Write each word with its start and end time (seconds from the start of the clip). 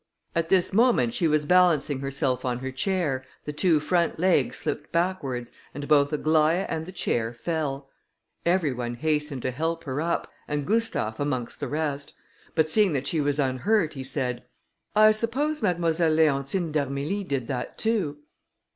At 0.33 0.49
this 0.49 0.73
moment 0.73 1.13
she 1.13 1.27
was 1.27 1.45
balancing 1.45 1.99
herself 1.99 2.43
on 2.43 2.57
her 2.57 2.71
chair, 2.71 3.23
the 3.43 3.53
two 3.53 3.79
front 3.79 4.17
legs 4.17 4.57
slipped 4.57 4.91
backwards, 4.91 5.51
and 5.75 5.87
both 5.87 6.09
Aglaïa 6.09 6.65
and 6.67 6.87
the 6.87 6.91
chair 6.91 7.35
fell. 7.35 7.87
Every 8.43 8.73
one 8.73 8.95
hastened 8.95 9.43
to 9.43 9.51
help 9.51 9.83
her 9.83 10.01
up, 10.01 10.27
and 10.47 10.65
Gustave 10.65 11.19
amongst 11.21 11.59
the 11.59 11.67
rest; 11.67 12.13
but 12.55 12.67
seeing 12.67 12.93
that 12.93 13.05
she 13.05 13.21
was 13.21 13.37
unhurt, 13.37 13.93
he 13.93 14.03
said, 14.03 14.41
"I 14.95 15.11
suppose 15.11 15.61
Mademoiselle 15.61 16.09
Leontine 16.13 16.71
d'Armilly 16.71 17.23
did 17.23 17.47
that 17.49 17.77
too." 17.77 18.23